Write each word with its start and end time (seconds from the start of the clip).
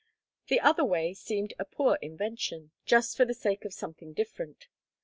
The 0.47 0.59
other 0.59 0.83
way 0.83 1.13
seemed 1.13 1.53
a 1.59 1.63
poor 1.63 1.99
invention, 2.01 2.71
just 2.87 3.15
for 3.15 3.23
the 3.23 3.35
sake 3.35 3.65
of 3.65 3.71
something 3.75 4.13
different. 4.13 4.67